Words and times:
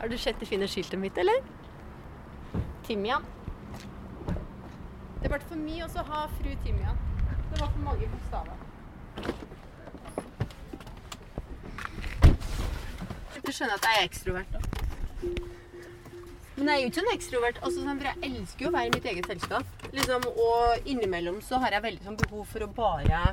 Har 0.00 0.08
du 0.08 0.18
sett 0.18 0.40
det 0.40 0.46
fine 0.46 0.68
skiltet 0.68 0.98
mitt, 0.98 1.18
eller? 1.18 1.42
Timian. 2.86 3.24
Det 5.20 5.28
ble 5.28 5.40
for 5.44 5.60
mye 5.60 5.84
å 5.84 6.04
ha 6.08 6.22
fru 6.38 6.54
Timian. 6.64 6.96
Det 7.50 7.60
var 7.60 7.68
for 7.68 7.82
mange 7.84 8.08
bokstaver. 8.08 8.56
Du 13.44 13.52
skjønner 13.52 13.76
at 13.76 13.90
jeg 13.90 14.00
er 14.00 14.08
ekstrovert, 14.08 14.56
da. 14.56 14.60
Men 16.56 16.68
jeg 16.68 16.74
er 16.74 16.80
jo 16.80 16.90
ikke 16.94 17.04
en 17.04 17.14
ekstrovert. 17.14 17.60
Altså, 17.60 17.84
sånn, 17.84 18.00
for 18.00 18.08
jeg 18.08 18.32
elsker 18.32 18.64
jo 18.64 18.72
å 18.72 18.76
være 18.80 18.88
i 18.88 18.96
mitt 18.96 19.12
eget 19.12 19.28
selskap. 19.34 19.88
Liksom, 19.92 20.28
og 20.32 20.88
innimellom 20.88 21.40
så 21.44 21.60
har 21.60 21.76
jeg 21.76 21.90
veldig 21.90 22.08
sånn, 22.08 22.20
behov 22.24 22.48
for 22.48 22.64
å 22.64 22.72
bare 22.72 23.24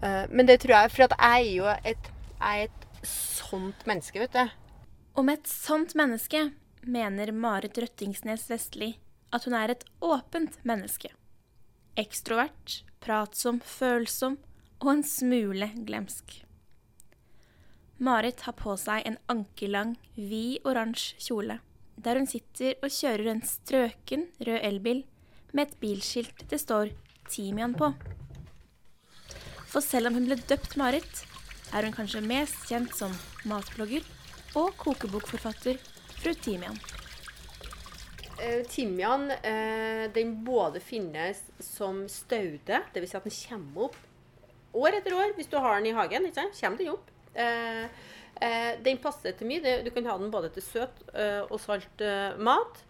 uh, 0.00 0.24
Men 0.30 0.46
det 0.48 0.60
tror 0.62 0.76
jeg 0.76 0.92
For 0.94 1.08
at 1.08 1.16
jeg 1.18 1.40
er 1.40 1.54
jo 1.56 1.72
et, 1.90 2.10
jeg 2.36 2.62
er 2.62 2.68
et 2.70 3.10
sånt 3.10 3.84
menneske, 3.88 4.24
vet 4.24 4.36
du. 4.36 4.56
Om 5.16 5.30
et 5.32 5.46
sånt 5.48 5.94
menneske 5.96 6.42
mener 6.84 7.30
Marit 7.32 7.78
Røttingsnes 7.80 8.42
Vestli 8.50 8.90
at 9.32 9.46
hun 9.48 9.54
er 9.56 9.70
et 9.72 9.84
åpent 10.04 10.58
menneske. 10.68 11.08
Ekstrovert, 11.96 12.82
pratsom, 13.00 13.62
følsom 13.64 14.36
og 14.82 14.90
en 14.92 15.00
smule 15.08 15.70
glemsk. 15.88 16.42
Marit 17.96 18.44
har 18.44 18.58
på 18.58 18.74
seg 18.76 19.06
en 19.08 19.16
ankelang, 19.32 19.94
vid 20.20 20.60
oransje 20.68 21.16
kjole, 21.30 21.62
der 21.96 22.20
hun 22.20 22.28
sitter 22.28 22.76
og 22.84 22.92
kjører 22.92 23.30
en 23.32 23.40
strøken 23.40 24.26
rød 24.36 24.60
elbil 24.68 25.00
med 25.54 25.62
et 25.64 25.80
bilskilt 25.80 26.44
det 26.52 26.60
står 26.60 26.92
Timian 27.32 27.72
på. 27.72 27.88
For 29.64 29.80
selv 29.80 30.12
om 30.12 30.20
hun 30.20 30.28
ble 30.28 30.36
døpt 30.44 30.76
Marit, 30.76 31.24
er 31.72 31.88
hun 31.88 31.96
kanskje 31.96 32.20
mest 32.20 32.68
kjent 32.68 32.92
som 33.00 33.16
matblogger 33.48 34.04
og 34.56 34.76
kokebokforfatter 34.80 35.80
fru 36.16 36.32
Timian. 36.40 36.78
Uh, 38.36 38.60
timian 38.68 39.30
uh, 39.30 40.12
den 40.12 40.34
både 40.44 40.80
finnes 40.84 41.40
som 41.62 42.02
staude, 42.12 42.82
dvs. 42.92 43.08
Si 43.08 43.16
at 43.16 43.24
den 43.24 43.36
kommer 43.38 43.88
opp 43.88 43.96
år 44.76 44.98
etter 44.98 45.16
år 45.16 45.32
hvis 45.38 45.48
du 45.48 45.56
har 45.56 45.78
den 45.78 45.88
i 45.88 45.96
hagen. 45.96 46.28
ikke 46.28 46.42
sant? 46.42 46.58
Kommer 46.60 46.82
den 46.82 46.92
opp. 46.92 47.12
Uh, 47.32 47.86
den 48.84 49.00
passer 49.00 49.32
til 49.32 49.48
mye. 49.48 49.78
Du 49.80 49.88
kan 49.94 50.04
ha 50.10 50.18
den 50.20 50.28
både 50.28 50.50
til 50.52 50.60
søt 50.60 50.98
og 51.48 51.54
salt 51.56 52.02
mat. 52.36 52.82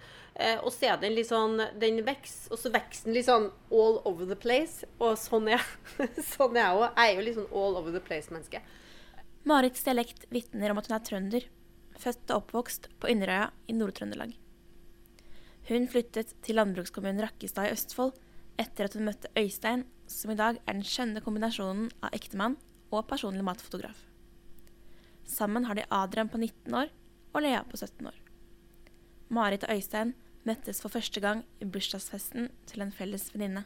og 0.65 0.73
så 0.75 0.89
er 0.89 0.97
den 0.99 1.15
litt 1.15 1.29
sånn 1.29 1.61
Den 1.79 2.01
vokser, 2.03 2.51
og 2.51 2.59
så 2.59 2.73
vokser 2.75 3.07
den 3.07 3.15
litt 3.15 3.29
sånn 3.29 3.47
all 3.71 4.01
over 4.03 4.27
the 4.27 4.35
place. 4.35 4.83
Og 4.99 5.15
sånn 5.15 5.47
er, 5.55 5.63
sånn 6.35 6.59
er 6.59 6.65
jeg 6.65 6.81
òg. 6.81 6.99
Jeg 6.99 7.13
er 7.13 7.15
jo 7.15 7.27
litt 7.29 7.39
sånn 7.39 7.55
all 7.55 7.79
over 7.79 7.95
the 7.95 8.03
place-menneske. 8.03 8.65
Marits 9.47 9.87
dialekt 9.87 10.27
vitner 10.35 10.75
om 10.75 10.83
at 10.83 10.91
hun 10.91 10.99
er 10.99 11.07
trønder 11.07 11.47
født 12.01 12.31
og 12.31 12.43
oppvokst 12.43 12.91
på 13.01 13.11
Inderøya 13.13 13.51
i 13.69 13.77
Nord-Trøndelag. 13.77 14.35
Hun 15.69 15.89
flyttet 15.91 16.35
til 16.47 16.61
landbrukskommunen 16.61 17.25
Rakkestad 17.25 17.69
i 17.69 17.75
Østfold 17.75 18.15
etter 18.61 18.87
at 18.87 18.95
hun 18.97 19.09
møtte 19.09 19.33
Øystein, 19.37 19.85
som 20.07 20.31
i 20.31 20.39
dag 20.39 20.61
er 20.63 20.77
den 20.77 20.87
skjønne 20.87 21.23
kombinasjonen 21.25 21.89
av 22.07 22.15
ektemann 22.17 22.55
og 22.95 23.09
personlig 23.11 23.45
matfotograf. 23.45 23.99
Sammen 25.27 25.67
har 25.67 25.75
de 25.75 25.89
Adrian 25.91 26.31
på 26.31 26.39
19 26.39 26.79
år 26.79 26.93
og 27.35 27.43
Lea 27.43 27.65
på 27.67 27.77
17 27.77 28.07
år. 28.07 28.21
Marit 29.29 29.67
og 29.67 29.75
Øystein 29.75 30.15
møttes 30.47 30.81
for 30.83 30.95
første 30.95 31.21
gang 31.21 31.43
i 31.61 31.67
bursdagsfesten 31.67 32.53
til 32.71 32.85
en 32.85 32.95
felles 32.95 33.27
venninne. 33.35 33.65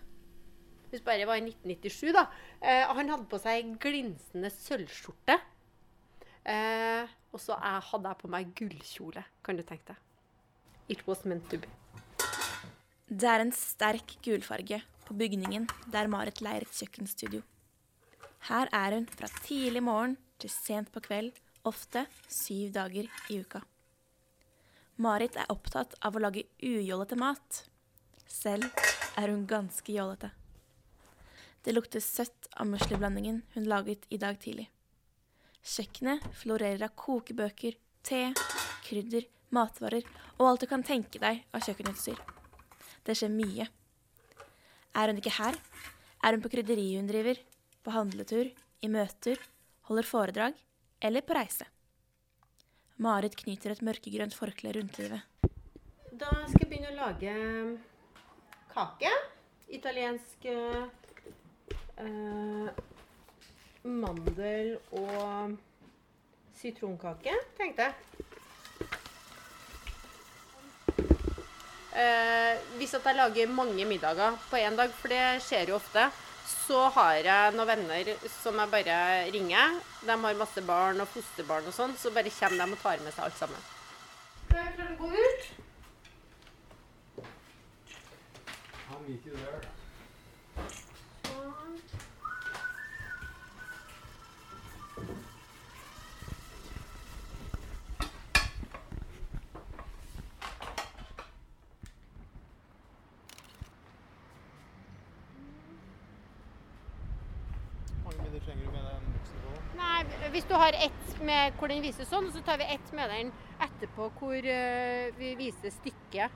Hvis 0.90 1.04
bare 1.06 1.26
var 1.28 1.38
i 1.38 1.44
1997, 1.44 2.14
da. 2.16 2.24
Eh, 2.58 2.88
han 2.88 3.12
hadde 3.12 3.28
på 3.30 3.38
seg 3.38 3.76
glinsende 3.82 4.50
sølvskjorte 4.50 5.36
Eh, 6.48 7.10
og 7.30 7.42
så 7.42 7.56
hadde 7.60 8.08
jeg 8.08 8.20
på 8.22 8.30
meg 8.32 8.54
gullkjole, 8.56 9.24
kan 9.44 9.58
du 9.58 9.64
tenke 9.66 9.92
deg. 9.92 9.98
It 10.90 11.04
was 11.06 11.24
meant 11.24 11.46
to 11.50 11.60
be. 11.60 11.68
Det 13.10 13.26
er 13.26 13.42
en 13.42 13.52
sterk 13.54 14.16
gulfarge 14.24 14.80
på 15.06 15.14
bygningen 15.18 15.68
der 15.90 16.08
Marit 16.10 16.40
leier 16.42 16.62
et 16.66 16.76
kjøkkenstudio. 16.78 17.42
Her 18.48 18.70
er 18.72 18.96
hun 18.96 19.06
fra 19.10 19.28
tidlig 19.42 19.82
morgen 19.84 20.16
til 20.40 20.50
sent 20.50 20.92
på 20.94 21.02
kveld, 21.04 21.34
ofte 21.66 22.06
syv 22.30 22.72
dager 22.72 23.10
i 23.28 23.40
uka. 23.42 23.60
Marit 25.00 25.36
er 25.36 25.50
opptatt 25.52 25.94
av 26.04 26.16
å 26.16 26.22
lage 26.22 26.46
ujålete 26.62 27.18
mat. 27.20 27.64
Selv 28.30 28.68
er 29.18 29.32
hun 29.32 29.46
ganske 29.48 29.92
jålete. 29.92 30.30
Det 31.64 31.74
lukter 31.74 32.00
søtt 32.00 32.48
av 32.56 32.70
musliblandingen 32.70 33.42
hun 33.54 33.68
laget 33.68 34.06
i 34.08 34.18
dag 34.20 34.38
tidlig. 34.40 34.70
Kjøkkenet 35.60 36.24
florerer 36.40 36.82
av 36.86 36.94
kokebøker, 36.96 37.76
te, 38.06 38.22
krydder, 38.86 39.26
matvarer 39.52 40.06
og 40.38 40.46
alt 40.48 40.64
du 40.64 40.68
kan 40.70 40.84
tenke 40.86 41.20
deg 41.20 41.42
av 41.52 41.64
kjøkkenutstyr. 41.66 42.20
Det 43.04 43.16
skjer 43.16 43.32
mye. 43.34 43.66
Er 44.96 45.12
hun 45.12 45.20
ikke 45.20 45.36
her, 45.36 45.58
er 46.24 46.34
hun 46.34 46.42
på 46.44 46.52
krydderiet 46.52 47.00
hun 47.00 47.10
driver, 47.10 47.36
på 47.84 47.92
handletur, 47.94 48.50
i 48.80 48.88
møter, 48.88 49.36
holder 49.88 50.08
foredrag 50.08 50.56
eller 51.04 51.24
på 51.24 51.36
reise. 51.36 51.66
Marit 53.00 53.36
knyter 53.36 53.72
et 53.74 53.84
mørkegrønt 53.84 54.36
forkle 54.36 54.72
rundt 54.76 54.98
livet. 55.00 55.20
Da 56.20 56.30
skal 56.48 56.64
jeg 56.64 56.68
begynne 56.68 56.92
å 56.92 56.98
lage 56.98 57.32
kake. 58.74 59.12
Italiensk 59.70 60.48
uh, 60.50 60.88
mandel- 63.84 64.78
og 64.92 65.56
sitronkake, 66.60 67.34
tenkte 67.58 67.82
jeg. 67.82 67.94
Eh, 72.00 72.58
hvis 72.78 72.94
at 72.94 73.04
jeg 73.04 73.16
lager 73.16 73.46
mange 73.50 73.84
middager 73.84 74.36
på 74.50 74.56
én 74.56 74.76
dag, 74.76 74.92
for 74.94 75.08
det 75.08 75.42
skjer 75.42 75.72
jo 75.72 75.78
ofte, 75.80 76.10
så 76.50 76.88
har 76.94 77.14
jeg 77.24 77.54
noen 77.56 77.68
venner 77.68 78.12
som 78.42 78.58
jeg 78.58 78.70
bare 78.70 78.98
ringer. 79.34 79.80
De 80.06 80.14
har 80.14 80.38
masse 80.38 80.62
barn 80.66 81.00
og 81.02 81.08
fosterbarn 81.08 81.66
og 81.66 81.74
sånn, 81.74 81.96
så 81.98 82.14
bare 82.14 82.30
kommer 82.30 82.64
de 82.64 82.78
og 82.78 82.84
tar 82.84 83.02
med 83.04 83.16
seg 83.16 83.26
alt 83.26 83.42
sammen. 83.42 83.66
Skal 84.46 84.64
jeg 84.64 84.78
klarer 84.78 84.94
å 84.94 85.02
gå 85.02 85.10
ut. 85.18 85.50
Han 88.90 89.04
meet 89.06 89.26
you 89.26 89.36
der, 89.36 89.68
hvis 110.30 110.44
du 110.48 110.49
har 110.60 110.76
ett 110.76 111.20
med 111.24 111.56
hvor 111.56 111.72
den 111.72 111.80
viser 111.84 112.08
sånn, 112.08 112.26
og 112.28 112.34
så 112.36 112.42
tar 112.44 112.58
vi 112.60 112.68
ett 112.74 112.92
med 112.96 113.08
den 113.08 113.30
etterpå 113.64 114.10
hvor 114.18 114.36
uh, 114.44 115.06
vi 115.16 115.32
viser 115.38 115.72
stykket 115.72 116.34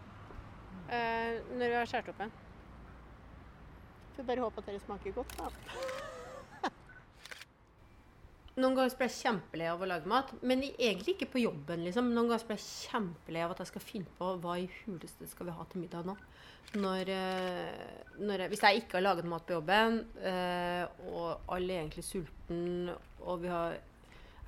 uh, 0.88 1.32
når 1.58 1.66
vi 1.66 1.76
har 1.76 1.90
skåret 1.90 2.08
opp 2.12 2.22
den. 2.24 2.32
Får 4.16 4.28
bare 4.30 4.46
håpe 4.46 4.62
at 4.62 4.70
dere 4.70 4.80
smaker 4.80 5.16
godt, 5.18 5.36
da. 5.36 5.46
Noen 8.62 8.76
ganger 8.78 8.96
blir 8.96 9.10
jeg 9.10 9.18
kjempelei 9.18 9.68
av 9.72 9.82
å 9.82 9.90
lage 9.90 10.08
mat, 10.08 10.30
men 10.46 10.62
egentlig 10.70 11.16
ikke 11.16 11.32
på 11.34 11.42
jobben. 11.42 11.84
liksom. 11.84 12.12
Noen 12.14 12.30
ganger 12.30 12.48
blir 12.48 12.60
jeg 12.60 12.90
kjempelei 12.92 13.42
av 13.44 13.52
at 13.52 13.64
jeg 13.64 13.72
skal 13.74 13.88
finne 13.88 14.18
på 14.20 14.34
hva 14.40 14.60
i 14.62 14.68
huleste 14.84 15.28
skal 15.28 15.50
vi 15.50 15.56
ha 15.56 15.64
til 15.68 15.82
middag 15.82 16.06
nå. 16.06 16.14
Når, 16.80 17.10
eh, 17.12 17.98
når 18.22 18.44
jeg, 18.44 18.50
hvis 18.52 18.62
jeg 18.64 18.84
ikke 18.84 18.96
har 19.00 19.08
laget 19.08 19.26
mat 19.28 19.44
på 19.46 19.58
jobben, 19.58 19.98
og 21.10 21.50
alle 21.54 21.74
er 21.74 21.82
egentlig 21.82 22.06
sulten, 22.06 22.94
og 23.20 23.42
vi 23.42 23.50
har 23.52 23.76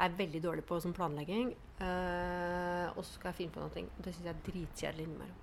er 0.01 0.17
veldig 0.19 0.43
dårlig 0.45 0.65
på 0.69 0.79
som 0.81 0.95
planlegging. 0.97 1.53
Uh, 1.81 2.93
og 2.95 3.03
så 3.05 3.17
skal 3.17 3.31
jeg 3.31 3.41
finne 3.41 3.55
på 3.55 3.63
noe. 3.65 3.85
Det 3.99 4.13
syns 4.15 4.29
jeg 4.29 4.35
er 4.35 4.43
dritkjedelig 4.47 5.07
innimellom. 5.07 5.43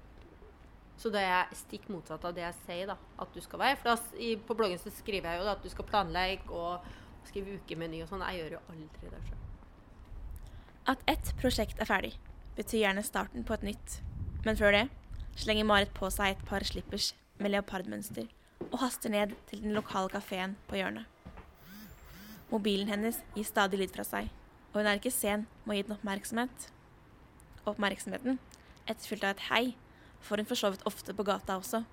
Så 0.98 1.10
det 1.14 1.24
er 1.26 1.50
stikk 1.58 1.88
motsatt 1.92 2.26
av 2.28 2.36
det 2.38 2.44
jeg 2.46 2.58
sier 2.62 2.92
da, 2.94 2.98
at 3.20 3.32
du 3.34 3.42
skal 3.42 3.62
være. 3.64 3.80
For 3.82 3.92
da, 3.92 4.20
i, 4.22 4.36
på 4.38 4.58
bloggen 4.58 4.82
så 4.82 4.94
skriver 4.94 5.32
jeg 5.32 5.42
jo 5.42 5.48
da, 5.48 5.56
at 5.58 5.66
du 5.66 5.72
skal 5.74 5.88
planlegge 5.90 6.54
og 6.54 6.86
skrive 7.28 7.58
ukemeny 7.58 8.04
og 8.04 8.12
sånn. 8.12 8.26
Jeg 8.30 8.44
gjør 8.44 8.58
jo 8.58 8.62
aldri 8.76 9.10
det 9.16 9.24
sjøl. 9.30 9.42
At 10.94 11.04
ett 11.10 11.32
prosjekt 11.40 11.82
er 11.82 11.90
ferdig, 11.90 12.14
betyr 12.58 12.84
gjerne 12.84 13.06
starten 13.08 13.48
på 13.48 13.56
et 13.56 13.66
nytt. 13.72 13.98
Men 14.46 14.60
før 14.60 14.76
det 14.76 14.86
slenger 15.40 15.66
Marit 15.66 15.94
på 15.98 16.10
seg 16.14 16.36
et 16.36 16.46
par 16.46 16.66
slippers 16.68 17.14
med 17.40 17.56
leopardmønster 17.56 18.30
og 18.70 18.80
haster 18.84 19.12
ned 19.12 19.34
til 19.50 19.64
den 19.64 19.74
lokale 19.76 20.12
kafeen 20.14 20.56
på 20.70 20.78
hjørnet. 20.78 21.08
Mobilen 22.52 22.92
hennes 22.92 23.18
gir 23.34 23.48
stadig 23.48 23.80
lyd 23.82 23.94
fra 23.96 24.06
seg 24.06 24.30
og 24.74 24.80
hun 24.80 24.90
er 24.90 24.98
ikke 24.98 25.14
sen 25.14 25.46
med 25.64 25.76
å 25.76 25.78
gi 25.78 25.86
den 25.86 25.96
oppmerksomhet. 25.96 26.68
Oppmerksomheten, 27.70 28.40
etterfulgt 28.90 29.28
av 29.28 29.36
et 29.36 29.44
hei, 29.52 29.64
får 30.26 30.42
hun 30.42 30.50
for 30.50 30.90
ofte 30.90 31.14
på 31.14 31.26
gata 31.28 31.60
også. 31.62 31.84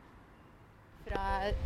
Fra 1.05 1.25
jeg 1.45 1.57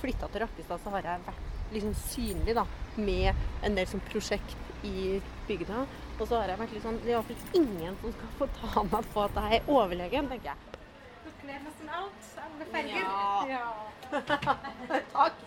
flytta 0.00 0.28
til 0.32 0.42
Rakkestad, 0.42 0.80
så 0.82 0.92
har 0.94 1.06
jeg 1.06 1.24
vært 1.26 1.74
liksom 1.74 1.94
synlig 2.08 2.54
da, 2.56 2.64
med 2.96 3.44
en 3.66 3.76
del 3.76 3.88
sånn 3.90 4.04
prosjekt 4.08 4.86
i 4.88 5.20
bygda. 5.48 5.84
Og 6.18 6.24
så 6.26 6.40
har 6.40 6.52
jeg 6.52 6.60
vært 6.60 6.74
litt 6.76 6.84
sånn 6.84 6.98
Det 7.02 7.10
er 7.10 7.16
iallfall 7.16 7.58
ingen 7.58 7.96
som 8.00 8.14
skal 8.16 8.32
få 8.38 8.48
ta 8.58 8.84
meg 8.88 9.10
på 9.12 9.24
at 9.24 9.38
jeg 9.40 9.60
er 9.60 9.70
overlegen, 9.76 10.30
tenker 10.32 10.52
jeg. 10.52 10.80
Kler 11.42 11.62
nesten 11.66 11.88
alt. 11.90 12.26
Alle 12.38 12.66
farger. 12.70 13.06
Ja. 13.50 13.68
Takk. 15.16 15.46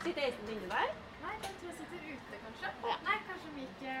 Sitter 0.00 0.22
Eisen 0.24 0.52
inne 0.54 0.70
der? 0.70 0.92
Nei, 1.22 1.34
jeg 1.44 1.52
tror 1.60 1.68
jeg 1.70 1.76
sitter 1.80 2.00
ute, 2.12 2.34
kanskje. 2.44 2.68
Nei, 3.06 3.16
kanskje 3.28 3.50
vi 3.56 3.62
ikke 3.68 3.94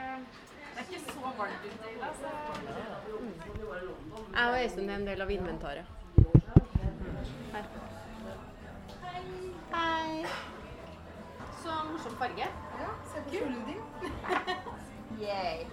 Det 0.74 0.80
er 0.80 0.86
ikke 0.88 1.00
så 1.12 1.32
varmt 1.38 1.64
ute 1.68 1.86
i 1.90 1.98
dag, 2.02 2.12
så 2.20 2.28
Jeg 4.36 4.46
og 4.48 4.62
Øystein 4.62 4.90
er 4.90 4.94
en 4.94 5.06
del 5.06 5.20
av 5.24 5.30
inventaret. 5.30 5.84
Her. 7.52 7.64
Hei. 9.74 10.26
Så 11.62 11.70
morsom 11.90 12.16
farge. 12.22 12.46
Ja, 12.80 12.90
se 13.12 13.22
på 13.26 13.34
kjolen 13.34 13.62
din. 13.68 13.82
Yay. 15.24 15.66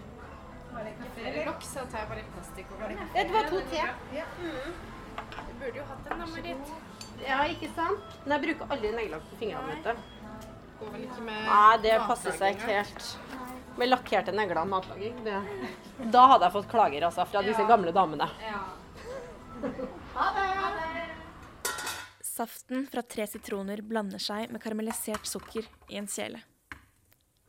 Har 0.73 0.83
jeg 0.83 0.95
kaffe 0.99 1.21
eller 1.29 1.45
lokk, 1.47 1.63
så 1.63 1.85
tar 1.91 2.03
jeg 2.03 2.09
bare 2.11 2.25
plastikk 2.35 2.75
over 2.75 2.91
det. 2.91 2.97
Det 3.15 3.33
var 3.33 3.49
to 3.53 3.61
te. 3.71 3.85
Ja. 4.17 4.25
Du 5.47 5.53
burde 5.61 5.77
jo 5.79 5.85
hatt 5.91 6.11
en, 6.11 6.19
da, 6.19 6.25
Marit. 6.33 6.75
Ja, 7.23 7.39
ikke 7.49 7.69
sant? 7.75 8.17
Men 8.25 8.35
jeg 8.35 8.43
bruker 8.47 8.75
aldri 8.75 8.91
neglelakk 8.97 9.29
på 9.31 9.39
fingrene 9.39 9.67
mine. 9.71 9.95
Går 10.79 10.91
vel 10.93 11.05
ikke 11.07 11.23
med 11.25 11.47
Nei, 11.47 11.77
det 11.83 11.95
passer 12.05 12.35
seg 12.37 12.57
ikke 12.57 12.73
helt. 12.75 13.07
Med 13.77 13.91
lakkerte 13.91 14.33
negler 14.33 14.61
og 14.63 14.69
matlaging. 14.73 15.15
Det. 15.25 15.39
Da 16.13 16.27
hadde 16.33 16.45
jeg 16.45 16.53
fått 16.53 16.69
klager 16.69 17.07
altså, 17.07 17.25
fra 17.29 17.41
disse 17.45 17.63
gamle 17.69 17.91
damene. 17.95 18.27
Ja. 18.45 18.61
Saften 22.37 22.85
fra 22.85 23.01
tre 23.01 23.25
sitroner 23.25 23.81
blander 23.81 24.21
seg 24.21 24.51
med 24.53 24.61
karamellisert 24.61 25.25
sukker 25.25 25.65
i 25.89 25.97
en 25.97 26.09
kjele. 26.11 26.43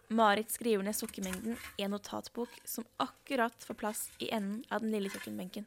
Marit 0.09 0.49
skriver 0.55 0.87
ned 0.87 0.97
sukkermengden 0.97 1.59
i 1.77 1.85
en 1.85 1.93
notatbok 1.93 2.55
som 2.65 2.87
akkurat 2.97 3.65
får 3.69 3.77
plass 3.77 4.07
i 4.19 4.31
enden 4.33 4.63
av 4.73 4.81
den 4.81 4.95
lille 4.95 5.13
kjøkkenbenken. 5.13 5.67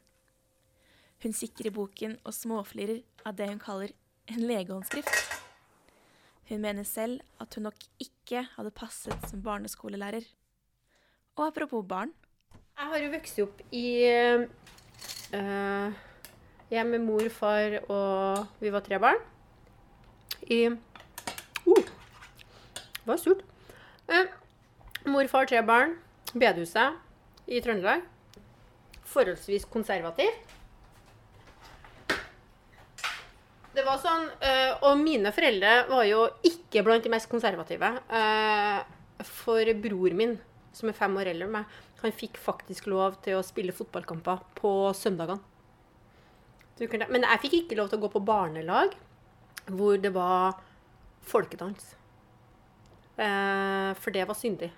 Hun 1.21 1.37
kikker 1.37 1.69
i 1.69 1.73
boken 1.75 2.17
og 2.25 2.33
småflirer 2.33 3.03
av 3.29 3.37
det 3.37 3.51
hun 3.51 3.61
kaller 3.61 3.93
en 4.25 4.41
legehåndskrift. 4.49 5.30
Hun 6.49 6.61
mener 6.61 6.83
selv 6.83 7.21
at 7.39 7.55
hun 7.55 7.63
nok 7.69 7.77
ikke 7.99 8.43
hadde 8.55 8.71
passet 8.75 9.29
som 9.29 9.43
barneskolelærer. 9.43 10.25
Og 11.37 11.47
apropos 11.47 11.85
barn, 11.87 12.11
Jeg 12.77 12.87
har 12.89 12.97
jo 12.97 13.11
vokst 13.11 13.39
opp 13.39 13.61
i 13.71 13.85
uh, 15.33 15.93
Jeg 16.71 16.85
med 16.87 16.99
mor, 16.99 17.29
far 17.29 17.77
og 17.89 18.47
vi 18.59 18.71
var 18.71 18.79
tre 18.79 18.99
barn. 18.99 19.19
I 20.47 20.67
uh, 20.67 20.77
Det 21.65 23.05
var 23.05 23.17
surt. 23.17 23.43
Uh, 24.09 24.25
mor, 25.05 25.27
far, 25.27 25.45
tre 25.45 25.63
barn. 25.65 25.95
Bedehuset 26.33 26.97
i 27.47 27.59
Trøndelag. 27.59 28.01
Forholdsvis 29.03 29.65
konservativt. 29.65 30.60
Det 33.71 33.83
var 33.87 33.99
sånn, 34.03 34.25
eh, 34.43 34.73
Og 34.83 34.97
mine 34.99 35.31
foreldre 35.31 35.87
var 35.87 36.03
jo 36.03 36.25
ikke 36.43 36.83
blant 36.83 37.03
de 37.03 37.09
mest 37.09 37.29
konservative. 37.29 38.01
Eh, 38.09 38.83
for 39.23 39.73
bror 39.79 40.13
min, 40.13 40.39
som 40.73 40.89
er 40.89 40.97
fem 40.97 41.15
år 41.15 41.27
eldre 41.31 41.47
enn 41.47 41.51
meg, 41.51 41.65
han 42.01 42.11
fikk 42.11 42.37
faktisk 42.37 42.87
lov 42.87 43.21
til 43.21 43.37
å 43.37 43.45
spille 43.45 43.71
fotballkamper 43.71 44.39
på 44.55 44.91
søndagene. 44.97 45.39
Men 47.09 47.21
jeg 47.21 47.41
fikk 47.43 47.53
ikke 47.53 47.77
lov 47.77 47.89
til 47.89 47.99
å 47.99 48.01
gå 48.01 48.11
på 48.11 48.25
barnelag 48.25 48.95
hvor 49.67 50.01
det 50.01 50.11
var 50.11 50.57
folkedans. 51.21 51.93
Eh, 53.17 53.93
for 53.93 54.11
det 54.11 54.27
var 54.27 54.35
syndig. 54.35 54.71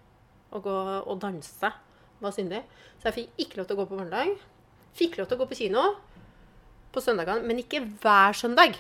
Å 0.52 0.62
gå 0.62 0.78
og 1.08 1.20
danse 1.20 1.72
var 2.20 2.32
syndig. 2.32 2.62
Så 3.00 3.10
jeg 3.10 3.14
fikk 3.14 3.46
ikke 3.48 3.58
lov 3.58 3.68
til 3.68 3.78
å 3.78 3.80
gå 3.80 3.88
på 3.88 3.98
barnelag. 4.02 4.36
Fikk 4.94 5.18
lov 5.18 5.30
til 5.30 5.38
å 5.38 5.40
gå 5.40 5.50
på 5.50 5.62
kino 5.64 5.96
på 6.94 7.04
søndagene, 7.04 7.46
men 7.48 7.62
ikke 7.64 7.84
hver 8.02 8.38
søndag. 8.38 8.78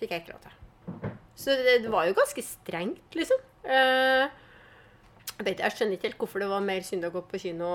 Fikk 0.00 0.14
jeg 0.14 0.24
ikke 0.24 0.34
lov 0.34 0.44
til. 0.44 1.12
Så 1.34 1.56
det, 1.58 1.82
det 1.84 1.92
var 1.92 2.06
jo 2.08 2.16
ganske 2.16 2.42
strengt, 2.46 3.16
liksom. 3.18 3.40
Eh, 3.64 4.26
jeg, 5.42 5.72
skjønner 5.74 5.96
ikke 5.96 6.10
helt 6.10 6.20
hvorfor 6.20 6.42
det 6.42 6.50
var 6.50 6.64
mer 6.64 6.84
synd 6.86 7.06
å 7.08 7.12
gå 7.14 7.24
på 7.26 7.40
kino 7.42 7.70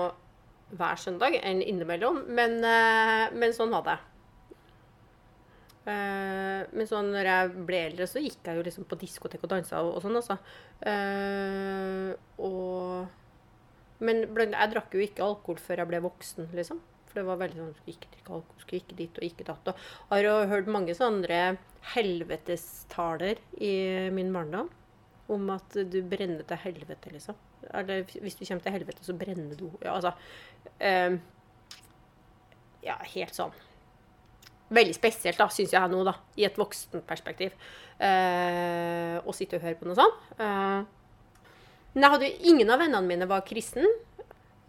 hver 0.78 1.00
søndag 1.02 1.34
enn 1.42 1.60
innimellom, 1.64 2.22
men, 2.30 2.60
eh, 2.64 3.26
men 3.34 3.54
sånn 3.56 3.74
var 3.74 3.84
det. 3.88 3.98
Eh, 5.90 6.60
men 6.76 6.88
sånn 6.88 7.10
når 7.12 7.28
jeg 7.30 7.64
ble 7.68 7.80
eldre, 7.88 8.06
så 8.08 8.22
gikk 8.22 8.44
jeg 8.46 8.58
jo 8.58 8.66
liksom 8.66 8.86
på 8.88 8.98
diskotek 9.00 9.44
og 9.46 9.52
dansa 9.54 9.80
og, 9.82 9.96
og 9.96 10.04
sånn, 10.04 10.18
altså. 10.20 10.36
Eh, 10.86 12.12
og 12.46 13.16
Men 14.00 14.22
blant, 14.32 14.54
jeg 14.56 14.72
drakk 14.72 14.94
jo 14.96 15.00
ikke 15.04 15.20
alkohol 15.20 15.58
før 15.60 15.82
jeg 15.82 15.88
ble 15.90 15.98
voksen, 16.00 16.46
liksom. 16.56 16.78
For 17.10 17.20
det 17.20 17.26
var 17.26 17.40
veldig 17.40 17.58
sånn 17.58 17.72
Skulle 17.78 17.96
ikke 17.96 18.12
drikke 18.14 18.34
alkohol, 18.36 18.62
skulle 18.62 18.82
ikke 18.84 18.98
dit 18.98 19.20
og 19.20 19.26
ikke 19.26 19.46
datt. 19.48 19.70
Og 19.72 20.14
jeg 20.14 20.14
har 20.14 20.26
jo 20.28 20.50
hørt 20.52 20.70
mange 20.70 20.96
sånne 20.96 21.40
helvetestaler 21.94 23.40
i 23.58 23.74
min 24.14 24.30
barndom. 24.34 24.70
Om 25.30 25.50
at 25.54 25.78
du 25.90 26.00
brenner 26.10 26.46
til 26.46 26.58
helvete, 26.64 27.12
liksom. 27.14 27.38
Eller 27.76 28.02
hvis 28.08 28.38
du 28.38 28.44
kommer 28.44 28.64
til 28.64 28.74
helvete, 28.74 29.04
så 29.06 29.14
brenner 29.14 29.58
du 29.58 29.68
Ja, 29.82 29.96
altså 29.98 30.14
eh, 30.78 31.18
Ja, 32.86 32.96
helt 33.14 33.36
sånn 33.36 33.58
veldig 34.70 34.94
spesielt, 34.94 35.38
da, 35.40 35.48
syns 35.50 35.72
jeg 35.74 35.90
nå, 35.90 36.02
da, 36.06 36.14
i 36.38 36.46
et 36.46 36.58
voksenperspektiv, 36.58 37.54
eh, 37.98 39.16
å 39.18 39.34
sitte 39.34 39.58
og 39.58 39.64
høre 39.66 39.78
på 39.80 39.88
noe 39.88 39.98
sånt. 39.98 40.20
Eh, 40.38 40.84
men 41.90 42.06
jeg 42.06 42.14
hadde 42.14 42.28
jo 42.28 42.52
ingen 42.52 42.70
av 42.70 42.78
vennene 42.84 43.06
mine 43.06 43.26
var 43.30 43.42
kristen. 43.46 43.86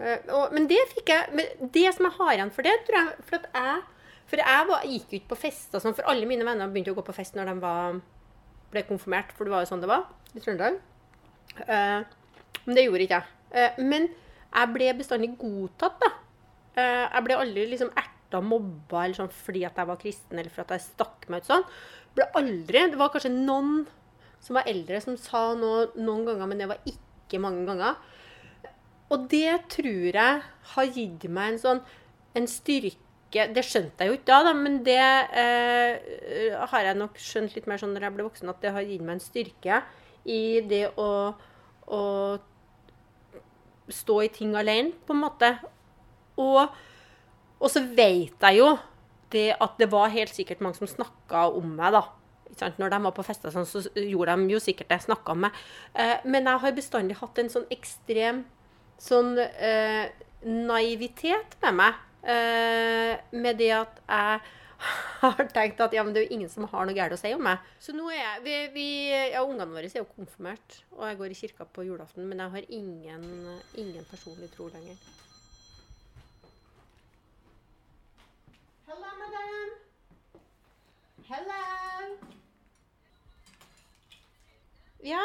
Eh, 0.01 0.21
og, 0.33 0.53
men 0.55 0.65
det 0.69 0.79
fikk 0.95 1.11
jeg 1.11 1.43
Det 1.73 1.83
som 1.93 2.07
jeg 2.07 2.17
har 2.17 2.31
igjen 2.33 2.53
for 2.53 2.65
det, 2.65 2.73
tror 2.87 2.97
jeg 2.97 3.25
For, 3.27 3.43
jeg, 3.53 3.81
for 4.31 4.41
jeg 4.41 4.69
var, 4.71 4.87
gikk 4.87 5.11
jo 5.13 5.19
ikke 5.19 5.33
på 5.33 5.41
fest 5.43 5.75
og 5.77 5.83
sånn, 5.83 5.97
for 5.97 6.09
alle 6.09 6.29
mine 6.29 6.47
venner 6.47 6.71
begynte 6.71 6.95
å 6.95 6.97
gå 6.97 7.05
på 7.05 7.15
fest 7.15 7.37
når 7.37 7.51
de 7.51 7.55
var, 7.61 7.99
ble 8.71 8.85
konfirmert, 8.87 9.35
for 9.35 9.45
det 9.45 9.53
var 9.53 9.65
jo 9.65 9.69
sånn 9.73 9.83
det 9.83 9.91
var 9.91 10.07
i 10.31 10.39
Trøndelag. 10.39 10.77
Uh, 11.67 12.07
men 12.63 12.77
det 12.77 12.85
gjorde 12.85 13.03
ikke 13.03 13.17
jeg. 13.19 13.33
Uh, 13.51 13.81
men 13.83 14.05
jeg 14.07 14.71
ble 14.71 14.87
bestandig 14.95 15.33
godtatt, 15.41 15.97
da. 15.99 16.11
Uh, 16.77 17.03
jeg 17.03 17.25
ble 17.27 17.39
aldri 17.43 17.65
liksom 17.73 17.91
erta 17.99 18.39
mobba 18.39 19.03
eller 19.03 19.17
sånn 19.19 19.33
fordi 19.35 19.65
at 19.67 19.81
jeg 19.81 19.89
var 19.89 19.99
kristen 19.99 20.39
eller 20.39 20.53
for 20.53 20.63
at 20.63 20.77
jeg 20.77 20.85
stakk 20.85 21.27
meg 21.27 21.43
ut 21.43 21.51
sånn. 21.51 21.67
Ble 22.15 22.29
aldri, 22.39 22.85
Det 22.95 23.01
var 23.03 23.11
kanskje 23.11 23.33
noen 23.35 23.83
som 24.41 24.55
var 24.57 24.71
eldre 24.71 25.03
som 25.03 25.19
sa 25.19 25.49
noe 25.59 25.89
noen 25.99 26.23
ganger, 26.29 26.47
men 26.47 26.63
det 26.63 26.71
var 26.71 26.87
ikke 26.87 27.43
mange 27.43 27.67
ganger. 27.67 27.99
Og 29.11 29.25
det 29.31 29.55
tror 29.73 30.15
jeg 30.15 30.43
har 30.73 30.91
gitt 30.95 31.25
meg 31.27 31.53
en 31.53 31.61
sånn 31.61 31.81
en 32.37 32.45
styrke 32.47 33.47
Det 33.51 33.63
skjønte 33.63 34.03
jeg 34.03 34.11
jo 34.11 34.15
ikke 34.17 34.27
da, 34.27 34.43
da 34.47 34.53
men 34.55 34.77
det 34.83 34.99
eh, 34.99 36.55
har 36.71 36.85
jeg 36.87 36.99
nok 36.99 37.19
skjønt 37.19 37.55
litt 37.55 37.67
mer 37.67 37.79
sånn 37.79 37.93
når 37.95 38.07
jeg 38.07 38.15
ble 38.15 38.27
voksen, 38.27 38.51
at 38.51 38.63
det 38.63 38.73
har 38.75 38.87
gitt 38.87 39.03
meg 39.03 39.17
en 39.17 39.23
styrke 39.23 39.81
i 40.27 40.41
det 40.67 40.83
å, 40.99 41.09
å 41.87 42.01
stå 43.91 44.17
i 44.23 44.31
ting 44.35 44.51
alene, 44.59 44.91
på 45.07 45.15
en 45.15 45.23
måte. 45.23 45.53
Og 46.39 46.67
og 47.61 47.69
så 47.69 47.83
vet 47.93 48.41
jeg 48.41 48.57
jo 48.57 48.71
det 49.31 49.51
at 49.61 49.77
det 49.79 49.87
var 49.91 50.11
helt 50.11 50.33
sikkert 50.33 50.63
mange 50.65 50.79
som 50.79 50.89
snakka 50.89 51.45
om 51.53 51.75
meg, 51.77 51.93
da. 51.93 52.07
Når 52.81 52.91
de 52.91 52.99
var 53.05 53.13
på 53.15 53.23
fester, 53.23 53.53
sånn, 53.53 53.67
så 53.69 53.83
gjorde 53.95 54.35
de 54.41 54.55
jo 54.55 54.59
sikkert 54.59 54.89
det. 54.91 54.99
Snakka 55.05 55.35
om 55.35 55.45
meg. 55.45 55.59
Eh, 55.93 56.17
men 56.25 56.49
jeg 56.49 56.61
har 56.65 56.73
bestandig 56.75 57.19
hatt 57.21 57.39
en 57.39 57.51
sånn 57.53 57.69
ekstrem 57.71 58.41
sånn 59.01 59.35
eh, 59.41 60.07
naivitet 60.45 61.57
med 61.65 61.77
meg. 61.81 62.01
Eh, 62.21 63.17
med 63.33 63.57
det 63.57 63.71
at 63.73 64.01
jeg 64.05 64.41
har 65.21 65.41
tenkt 65.53 65.81
at 65.81 65.93
ja, 65.93 66.03
men 66.05 66.13
det 66.13 66.21
er 66.21 66.27
jo 66.27 66.37
ingen 66.37 66.51
som 66.53 66.67
har 66.69 66.85
noe 66.85 66.97
galt 66.97 67.15
å 67.15 67.19
si 67.19 67.33
om 67.33 67.43
meg. 67.45 67.65
Så 67.81 67.95
nå 67.97 68.09
er 68.13 68.21
jeg 68.21 68.45
vi, 68.45 68.55
vi, 68.75 68.87
Ja, 69.33 69.43
ungene 69.43 69.69
våre 69.73 69.89
er 69.89 70.01
jo 70.03 70.09
konfirmert, 70.13 70.81
og 70.97 71.05
jeg 71.09 71.19
går 71.21 71.33
i 71.33 71.39
kirka 71.41 71.65
på 71.65 71.85
julaften, 71.89 72.29
men 72.29 72.41
jeg 72.43 72.55
har 72.55 72.71
ingen, 72.81 73.25
ingen 73.77 74.07
personlig 74.09 74.51
tro 74.53 74.69
lenger. 74.73 74.97
Hello, 78.89 79.13
madam. 79.21 79.77
Hello. 81.31 81.61
Ja? 85.01 85.23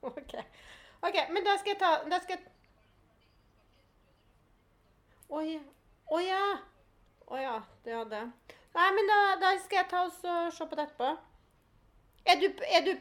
OK. 0.00 0.34
Ok, 1.02 1.16
Men 1.30 1.44
da 1.46 1.54
skal 1.58 1.74
jeg 1.74 1.78
ta 1.78 1.90
Da 2.10 2.18
skal 2.22 2.38
jeg 2.38 2.46
Å 5.28 5.42
ja. 5.44 5.60
Å 6.08 6.20
ja. 6.24 6.42
Å 7.28 7.38
ja. 7.42 7.56
Det 7.84 7.94
hadde 7.94 8.22
jeg. 8.22 8.56
Nei, 8.78 8.88
men 8.96 9.10
da, 9.10 9.18
da 9.42 9.52
skal 9.60 9.82
jeg 9.82 9.90
ta 9.90 10.04
oss 10.06 10.18
og 10.24 10.52
se 10.56 10.66
på 10.68 10.78
det 10.78 10.86
etterpå. 10.88 11.10
Er 12.28 12.40
du, 12.40 12.46
er 12.68 12.84
du 12.86 12.92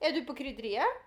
Er 0.00 0.16
du 0.16 0.22
på 0.24 0.36
krydderiet? 0.38 1.06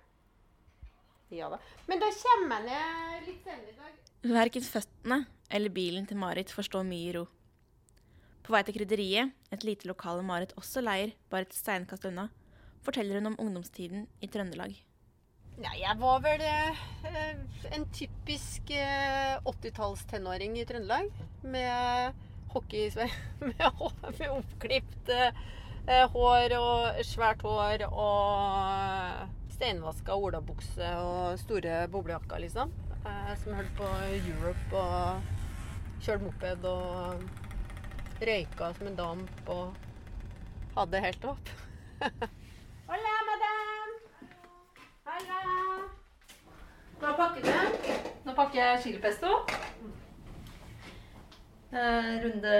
Ja 1.33 1.49
da. 1.49 1.57
Men 1.89 2.01
da 2.01 2.11
kommer 2.13 2.61
jeg 2.61 2.69
ned 2.69 3.29
litt 3.31 3.47
senere 3.47 3.71
i 3.71 3.77
dag. 3.79 3.95
Verken 4.35 4.65
føttene 4.67 5.23
eller 5.53 5.73
bilen 5.73 6.05
til 6.09 6.19
Marit 6.21 6.53
får 6.53 6.69
stå 6.69 6.83
mye 6.85 7.09
i 7.09 7.15
ro. 7.17 7.25
På 8.43 8.53
vei 8.53 8.61
til 8.67 8.75
krydderiet, 8.77 9.33
et 9.55 9.65
lite 9.65 9.87
lokale 9.89 10.23
Marit 10.25 10.53
også 10.59 10.83
leier, 10.83 11.13
bare 11.31 11.47
et 11.47 11.55
steinkast 11.55 12.05
unna, 12.09 12.27
forteller 12.85 13.17
hun 13.17 13.31
om 13.31 13.37
ungdomstiden 13.39 14.05
i 14.21 14.29
Trøndelag. 14.29 14.75
Nei, 15.61 15.75
jeg 15.83 15.93
var 16.01 16.21
vel 16.23 16.41
eh, 16.41 16.79
en 17.75 17.83
typisk 17.93 18.71
eh, 18.73 19.35
80-tallstenåring 19.45 20.55
i 20.57 20.65
Trøndelag. 20.65 21.11
Med 21.45 22.17
hockey 22.53 22.89
med, 22.97 23.13
med 24.17 24.25
oppklipt 24.31 25.11
eh, 25.13 26.07
hår 26.15 26.57
og 26.57 27.03
svært 27.05 27.45
hår 27.45 27.85
og 27.91 29.53
steinvaska 29.53 30.17
olabukse 30.17 30.89
og 31.05 31.37
store 31.43 31.83
boblejakker, 31.93 32.41
liksom. 32.47 32.73
Eh, 33.05 33.33
som 33.43 33.53
hørte 33.53 33.77
på 33.77 33.93
Europe 34.17 34.81
og 34.81 36.01
kjørte 36.03 36.23
moped 36.25 36.69
og 36.71 38.23
røyka 38.23 38.73
som 38.73 38.89
en 38.89 38.97
damp 38.97 39.53
og 39.53 39.77
hadde 40.73 41.05
helt 41.05 41.29
opp. 41.35 41.53
Hola, 42.89 43.22
Hva 47.03 47.11
pakker 47.19 47.43
vi. 47.43 47.93
Nå 48.23 48.33
pakker 48.37 48.59
jeg 48.61 48.83
chilipesto. 48.85 49.31
Eh, 51.75 52.11
runde 52.23 52.53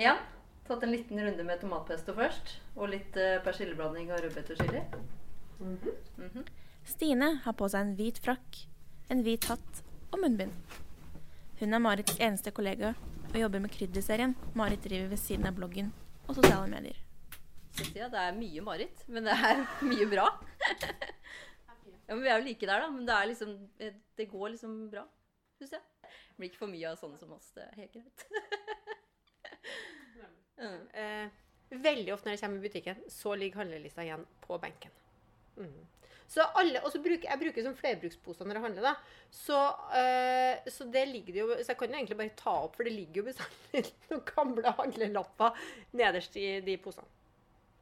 én. 0.00 0.22
Tatt 0.64 0.86
en 0.86 0.94
liten 0.94 1.20
runde 1.20 1.44
med 1.44 1.60
tomatpesto 1.60 2.14
først. 2.16 2.54
Og 2.78 2.88
litt 2.94 3.18
eh, 3.20 3.36
persilleblanding 3.44 4.08
og 4.14 4.22
rødbetechili. 4.24 4.80
-hmm. 5.60 6.48
Stine 6.84 7.28
har 7.44 7.52
på 7.52 7.68
seg 7.68 7.80
en 7.80 7.94
hvit 7.98 8.18
frakk, 8.18 8.64
en 9.10 9.22
hvit 9.22 9.44
hatt 9.44 9.82
og 10.10 10.18
munnbind. 10.24 10.52
Hun 11.60 11.74
er 11.74 11.78
Marits 11.78 12.16
eneste 12.18 12.50
kollega 12.50 12.94
og 13.32 13.40
jobber 13.40 13.58
med 13.60 13.70
krydderserien 13.70 14.36
Marit 14.54 14.84
driver 14.84 15.08
ved 15.08 15.16
siden 15.18 15.46
av 15.46 15.54
bloggen 15.54 15.92
og 16.26 16.34
sosiale 16.34 16.66
medier. 16.66 16.96
Så 17.72 17.84
det 17.94 18.02
er 18.02 18.32
mye 18.36 18.60
Marit, 18.60 19.04
men 19.06 19.24
det 19.24 19.32
er 19.32 19.66
mye 19.90 20.06
bra. 20.06 20.26
ja, 22.06 22.14
men 22.14 22.22
Vi 22.22 22.30
er 22.30 22.38
jo 22.38 22.46
like 22.46 22.66
der, 22.66 22.84
da. 22.84 22.90
Men 22.90 23.06
det 23.08 23.14
er 23.16 23.30
liksom 23.30 23.54
eh, 23.78 23.94
Det 24.18 24.28
går 24.30 24.54
liksom 24.54 24.76
bra, 24.92 25.06
syns 25.58 25.76
jeg. 25.76 25.82
Det 26.02 26.40
blir 26.40 26.50
ikke 26.50 26.64
for 26.64 26.72
mye 26.72 26.90
av 26.90 26.98
sånne 27.00 27.20
som 27.20 27.32
oss. 27.36 27.52
Det 27.56 27.68
er 27.68 27.80
helt 27.84 27.98
greit. 27.98 28.26
Mm. 30.62 30.82
Eh, 30.94 31.30
veldig 31.82 32.12
ofte 32.14 32.28
når 32.28 32.36
jeg 32.36 32.40
kommer 32.44 32.60
i 32.60 32.68
butikken, 32.68 32.98
så 33.10 33.32
ligger 33.34 33.64
handlelista 33.64 34.04
igjen 34.04 34.22
på 34.44 34.58
benken. 34.62 34.92
Mm. 35.56 35.80
Så 36.32 36.44
alle, 36.56 36.80
og 36.80 36.92
så 36.94 37.00
bruker 37.04 37.28
jeg 37.28 37.40
bruker 37.42 37.64
som 37.66 37.74
flerbruksposer 37.76 38.46
når 38.48 38.56
jeg 38.56 38.64
handler. 38.64 38.86
da. 38.86 38.92
Så, 39.30 39.58
øh, 40.00 40.70
så 40.72 40.86
det 40.92 41.02
ligger 41.08 41.40
jo, 41.40 41.48
så 41.58 41.72
jeg 41.72 41.78
kan 41.80 41.90
jo 41.92 41.98
egentlig 41.98 42.16
bare 42.20 42.36
ta 42.38 42.54
opp, 42.64 42.76
for 42.76 42.88
det 42.88 42.94
ligger 42.94 43.20
jo 43.20 43.26
bestandig 43.26 43.82
noen 44.12 44.22
gamle 44.30 44.74
handlelapper 44.78 45.66
nederst 45.92 46.38
i 46.40 46.46
de 46.64 46.76
posene. 46.80 47.08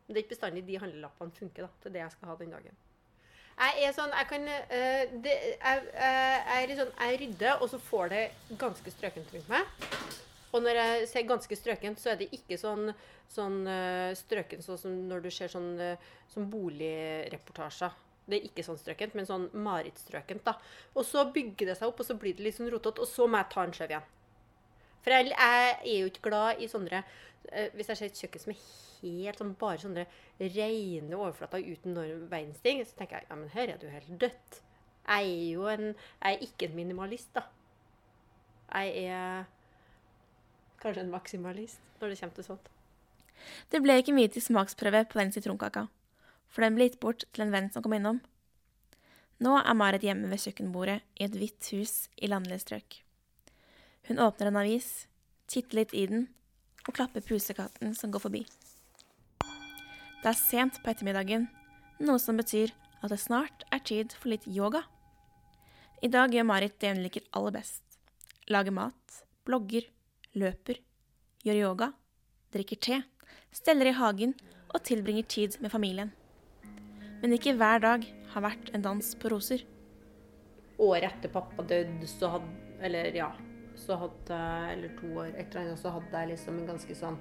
Men 0.07 0.15
det 0.15 0.19
er 0.19 0.25
ikke 0.25 0.35
bestandig 0.35 0.65
de 0.67 0.81
handlelappene 0.83 1.37
funker 1.37 1.67
da, 1.67 1.71
til 1.83 1.95
det 1.95 2.03
jeg 2.03 2.17
skal 2.17 2.33
ha 2.33 2.39
den 2.41 2.57
dagen. 2.57 2.81
Jeg 3.61 3.85
er 3.85 3.93
sånn, 3.93 4.12
jeg 4.17 4.29
kan 4.31 4.47
uh, 4.49 5.14
det, 5.25 5.33
jeg, 5.52 5.81
jeg, 5.93 6.61
er 6.62 6.76
sånn, 6.79 6.93
jeg 6.97 7.19
rydder, 7.21 7.61
og 7.61 7.69
så 7.69 7.81
får 7.90 8.12
det 8.12 8.23
ganske 8.61 8.93
strøkent 8.95 9.35
rundt 9.35 9.50
meg. 9.52 9.75
Og 10.50 10.64
når 10.64 10.79
jeg 10.81 11.09
ser 11.11 11.26
ganske 11.29 11.59
strøkent, 11.59 12.00
så 12.00 12.14
er 12.14 12.23
det 12.23 12.31
ikke 12.35 12.57
sånn, 12.59 12.90
sånn 13.31 13.59
uh, 13.69 14.11
strøkent 14.19 14.64
sånn 14.64 14.81
som 14.81 14.95
når 15.11 15.26
du 15.26 15.29
ser 15.35 15.52
sånn, 15.52 15.75
uh, 15.76 16.14
sånn 16.33 16.49
boligreportasjer. 16.50 17.99
Det 18.31 18.38
er 18.38 18.49
ikke 18.49 18.64
sånn 18.64 18.81
strøkent, 18.81 19.14
men 19.19 19.29
sånn 19.29 19.49
Marit-strøkent. 19.61 20.43
da. 20.47 20.57
Og 20.95 21.05
så 21.07 21.26
bygger 21.35 21.71
det 21.73 21.76
seg 21.79 21.90
opp, 21.90 22.00
og 22.00 22.09
så 22.09 22.17
blir 22.19 22.37
det 22.38 22.47
litt 22.47 22.57
sånn 22.57 22.71
rotete, 22.73 23.02
og 23.02 23.11
så 23.11 23.29
må 23.29 23.43
jeg 23.43 23.52
ta 23.52 23.67
en 23.67 23.76
skjøv 23.76 23.95
igjen. 23.95 24.09
For 25.04 25.14
jeg, 25.14 25.33
jeg 25.33 25.75
er 25.80 25.99
jo 25.99 26.11
ikke 26.11 26.26
glad 26.28 26.61
i 26.61 26.69
sånne 26.69 27.00
eh, 27.00 27.71
Hvis 27.76 27.88
jeg 27.88 27.99
ser 27.99 28.11
et 28.11 28.19
kjøkken 28.21 28.42
som 28.42 28.52
er 28.52 28.64
helt 29.00 29.40
sånn 29.40 29.54
bare 29.61 29.80
sånne 29.80 30.04
rene 30.40 31.16
overflater 31.16 31.64
uten 31.64 31.97
noen 31.97 32.26
verdens 32.28 32.61
ting, 32.64 32.83
så 32.85 32.99
tenker 32.99 33.21
jeg 33.21 33.30
ja, 33.30 33.38
men 33.38 33.52
her 33.54 33.73
er 33.73 33.80
du 33.80 33.88
helt 33.88 34.11
dødt. 34.21 34.61
Jeg 35.07 35.30
er 35.30 35.47
jo 35.54 35.71
en 35.73 35.87
Jeg 35.95 36.35
er 36.35 36.45
ikke 36.45 36.69
en 36.69 36.76
minimalist, 36.76 37.33
da. 37.37 37.47
Jeg 38.71 39.07
er 39.09 39.49
kanskje 40.80 41.04
en 41.04 41.12
maksimalist 41.12 41.80
når 42.00 42.12
det 42.12 42.21
kommer 42.21 42.37
til 42.37 42.47
sånt. 42.47 42.69
Det 43.73 43.80
ble 43.83 43.97
ikke 44.00 44.14
mye 44.16 44.30
til 44.33 44.45
smaksprøve 44.45 45.07
på 45.09 45.19
den 45.19 45.33
sitronkaka, 45.33 45.87
for 46.49 46.64
den 46.64 46.76
ble 46.76 46.90
gitt 46.90 47.00
bort 47.00 47.25
til 47.33 47.47
en 47.47 47.52
venn 47.54 47.71
som 47.73 47.85
kom 47.85 47.97
innom. 47.97 48.21
Nå 49.40 49.57
er 49.57 49.76
Marit 49.76 50.04
hjemme 50.04 50.28
ved 50.28 50.42
kjøkkenbordet 50.42 51.00
i 51.16 51.25
et 51.25 51.37
hvitt 51.37 51.71
hus 51.73 51.95
i 52.21 52.28
landlige 52.28 52.61
strøk. 52.66 53.00
Hun 54.09 54.19
åpner 54.19 54.50
en 54.50 54.61
avis, 54.62 55.07
titter 55.50 55.83
litt 55.83 55.95
i 55.95 56.07
den 56.11 56.28
og 56.87 56.95
klapper 56.97 57.25
pusekatten 57.25 57.95
som 57.95 58.12
går 58.12 58.25
forbi. 58.25 58.45
Det 60.21 60.28
er 60.28 60.37
sent 60.37 60.80
på 60.83 60.92
ettermiddagen, 60.92 61.47
noe 62.00 62.21
som 62.21 62.40
betyr 62.40 62.73
at 63.00 63.12
det 63.12 63.21
snart 63.21 63.64
er 63.73 63.83
tid 63.85 64.12
for 64.16 64.33
litt 64.33 64.47
yoga. 64.49 64.83
I 66.04 66.09
dag 66.12 66.33
gjør 66.33 66.49
Marit 66.49 66.78
det 66.80 66.92
hun 66.95 67.02
liker 67.04 67.26
aller 67.37 67.54
best. 67.57 67.83
Lager 68.52 68.75
mat, 68.75 69.21
blogger, 69.49 69.85
løper, 70.37 70.80
gjør 71.45 71.61
yoga, 71.61 71.90
drikker 72.52 72.80
te, 72.80 73.02
steller 73.52 73.90
i 73.90 73.97
hagen 73.97 74.35
og 74.71 74.83
tilbringer 74.87 75.28
tid 75.28 75.57
med 75.61 75.73
familien. 75.73 76.12
Men 77.21 77.37
ikke 77.37 77.57
hver 77.59 77.83
dag 77.85 78.07
har 78.33 78.45
vært 78.45 78.73
en 78.75 78.85
dans 78.85 79.12
på 79.21 79.33
roser. 79.33 79.64
Året 80.80 81.11
etter 81.11 81.33
pappa 81.33 81.64
døde, 81.69 82.09
så 82.09 82.37
hadde 82.37 82.59
Eller 82.80 83.12
ja, 83.12 83.26
så 83.80 83.96
hadde 84.00 84.38
Eller 84.72 84.94
to 84.99 85.10
år 85.18 85.34
etter 85.40 85.62
han, 85.62 85.76
så 85.80 85.92
hadde 85.96 86.22
jeg 86.22 86.32
liksom 86.34 86.58
en 86.60 86.70
ganske 86.75 86.96
sånn 86.96 87.18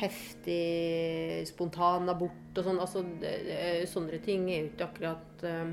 heftig, 0.00 1.46
spontan 1.50 2.08
abort 2.08 2.58
og 2.58 2.64
sånn. 2.66 2.80
Altså, 2.80 3.02
sånne 3.90 4.20
ting 4.24 4.48
er 4.48 4.62
jo 4.62 4.70
ikke 4.70 4.86
akkurat 4.86 5.44
eh, 5.44 5.72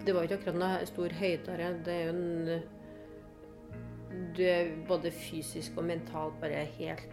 Det 0.00 0.14
var 0.14 0.24
jo 0.24 0.28
ikke 0.30 0.38
akkurat 0.40 0.60
noe 0.62 0.88
stor 0.88 1.16
høydare. 1.20 1.72
Det 1.84 1.94
er 1.94 2.04
jo 2.08 2.14
en 2.16 2.28
Du 4.36 4.42
er 4.42 4.72
både 4.88 5.12
fysisk 5.14 5.78
og 5.78 5.86
mentalt 5.92 6.40
bare 6.42 6.64
helt 6.78 7.08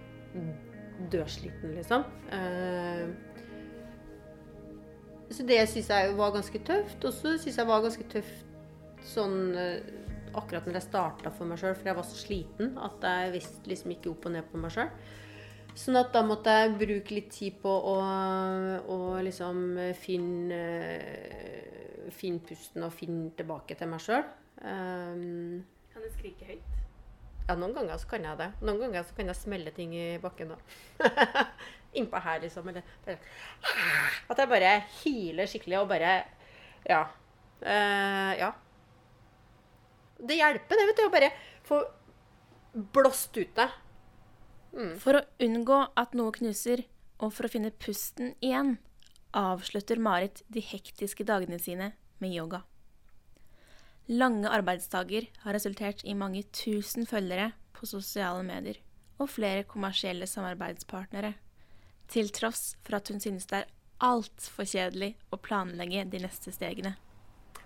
dødsliten, 1.11 1.75
liksom. 1.75 2.03
Eh, 2.33 3.05
så 5.29 5.43
det 5.43 5.69
syns 5.69 5.89
jeg 5.89 6.17
var 6.17 6.31
ganske 6.33 6.59
tøft. 6.65 7.05
Og 7.05 7.13
så 7.13 7.37
syns 7.37 7.57
jeg 7.57 7.67
var 7.67 7.83
ganske 7.83 8.07
tøft 8.11 8.45
sånn 9.05 9.55
eh, 9.59 9.96
akkurat 10.39 10.67
når 10.67 10.79
jeg 10.79 10.87
starta 10.87 11.31
for 11.33 11.49
meg 11.49 11.59
sjøl, 11.61 11.75
for 11.77 11.89
jeg 11.89 11.97
var 11.97 12.07
så 12.07 12.19
sliten 12.19 12.75
at 12.83 13.07
jeg 13.09 13.33
visste 13.37 13.71
liksom 13.71 13.93
ikke 13.95 14.11
opp 14.13 14.27
og 14.29 14.35
ned 14.35 14.47
på 14.51 14.61
meg 14.61 14.75
sjøl. 14.75 14.91
Sånn 15.77 15.99
at 15.99 16.09
da 16.13 16.23
måtte 16.25 16.53
jeg 16.55 16.73
bruke 16.79 17.13
litt 17.13 17.29
tid 17.35 17.59
på 17.61 17.69
å, 17.69 17.97
å 18.89 18.97
liksom 19.21 19.59
finne, 19.99 20.61
finne 22.17 22.41
pusten 22.47 22.87
og 22.87 22.95
finne 22.97 23.29
tilbake 23.37 23.77
til 23.77 23.91
meg 23.91 24.01
sjøl. 24.01 24.25
Um, 24.63 25.61
Kan 25.93 26.01
du 26.01 26.09
skrike 26.15 26.49
høyt? 26.49 26.73
ja, 27.47 27.55
noen 27.55 27.75
ganger 27.77 27.99
så 28.01 28.09
kan 28.11 28.25
jeg 28.27 28.39
det. 28.41 28.49
Noen 28.65 28.81
ganger 28.81 29.05
så 29.07 29.15
kan 29.15 29.29
jeg 29.31 29.39
smelle 29.39 29.71
ting 29.75 29.93
i 29.95 30.07
bakken 30.19 30.51
da. 30.51 30.57
Innpå 31.97 32.19
her, 32.25 32.41
liksom. 32.43 32.67
Eller 32.67 32.83
bare, 33.05 33.19
at 34.27 34.41
jeg 34.41 34.51
bare 34.51 34.73
hyler 34.99 35.49
skikkelig 35.49 35.79
og 35.79 35.91
bare 35.93 36.15
Ja. 36.87 37.05
Uh, 37.61 38.33
ja. 38.37 38.51
Det 40.17 40.37
hjelper, 40.37 40.79
det, 40.79 40.87
vet 40.89 40.99
du. 40.99 41.05
Å 41.05 41.13
bare 41.13 41.31
få 41.67 41.81
blåst 42.93 43.37
ut 43.37 43.53
det. 43.57 43.67
For 45.01 45.17
å 45.17 45.25
unngå 45.41 45.79
at 45.97 46.15
noe 46.17 46.33
knuser, 46.35 46.83
og 47.17 47.33
for 47.33 47.47
å 47.47 47.51
finne 47.51 47.73
pusten 47.81 48.35
igjen, 48.45 48.75
avslutter 49.37 50.01
Marit 50.01 50.43
de 50.53 50.61
hektiske 50.61 51.25
dagene 51.25 51.59
sine 51.61 51.91
med 52.21 52.33
yoga. 52.33 52.63
Lange 54.07 54.49
arbeidsdager 54.53 55.27
har 55.43 55.57
resultert 55.57 56.03
i 56.05 56.15
mange 56.15 56.45
tusen 56.55 57.07
følgere 57.09 57.51
på 57.75 57.89
sosiale 57.89 58.43
medier 58.45 58.79
og 59.17 59.31
flere 59.33 59.65
kommersielle 59.67 60.27
samarbeidspartnere, 60.29 61.33
til 62.07 62.29
tross 62.31 62.77
for 62.85 62.99
at 62.99 63.09
hun 63.11 63.19
synes 63.19 63.49
det 63.49 63.63
er 63.63 63.73
altfor 64.05 64.67
kjedelig 64.69 65.15
å 65.33 65.41
planlegge 65.41 66.05
de 66.13 66.21
neste 66.23 66.53
stegene. 66.53 66.93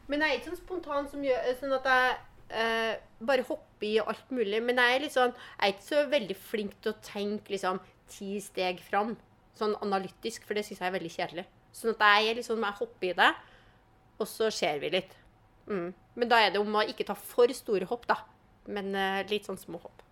Men 0.07 0.23
jeg 0.23 0.31
er 0.31 0.39
ikke 0.39 0.49
sånn 0.53 0.63
spontan 0.63 1.09
som 1.11 1.23
gjør 1.23 1.51
sånn 1.59 1.75
at 1.77 1.89
jeg 1.91 2.15
eh, 2.53 2.99
bare 3.23 3.45
hoppe 3.47 3.87
i 3.87 3.95
alt 4.01 4.31
mulig. 4.33 4.61
Men 4.63 4.81
jeg 4.81 4.99
er 4.99 5.07
sånn 5.13 5.33
Jeg 5.33 5.61
er 5.61 5.73
ikke 5.73 5.87
så 5.87 6.03
veldig 6.11 6.37
flink 6.37 6.75
til 6.81 6.93
å 6.93 7.01
tenke 7.05 7.55
liksom 7.55 7.81
ti 8.11 8.39
steg 8.43 8.81
fram. 8.83 9.15
Sånn 9.57 9.75
analytisk, 9.83 10.45
for 10.47 10.57
det 10.57 10.65
syns 10.67 10.81
jeg 10.81 10.89
er 10.89 10.97
veldig 10.97 11.13
kjedelig. 11.15 11.47
Sånn 11.75 11.95
at 11.95 12.25
jeg 12.25 12.45
sånn 12.45 12.63
Jeg 12.63 12.79
hopper 12.79 13.09
i 13.11 13.17
det, 13.17 13.31
og 14.19 14.27
så 14.27 14.51
ser 14.53 14.79
vi 14.83 14.91
litt. 14.97 15.15
Mm. 15.67 15.91
Men 16.15 16.31
da 16.31 16.41
er 16.41 16.53
det 16.53 16.61
om 16.61 16.75
å 16.75 16.85
ikke 16.87 17.07
ta 17.07 17.15
for 17.15 17.51
store 17.55 17.87
hopp, 17.89 18.07
da. 18.09 18.21
Men 18.67 18.93
eh, 18.95 19.27
litt 19.31 19.47
sånn 19.47 19.59
små 19.59 19.79
hopp. 19.81 20.03